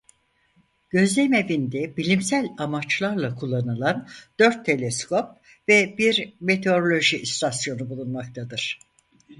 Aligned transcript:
Gözlemevinde 0.89 1.97
bilimsel 1.97 2.47
amaçlarla 2.57 3.35
kullanılan 3.35 4.07
dört 4.39 4.65
teleskop 4.65 5.29
ve 5.67 5.97
bir 5.97 6.33
meteoroloji 6.39 7.21
istasyonu 7.21 7.89
bulunmaktadır. 7.89 8.79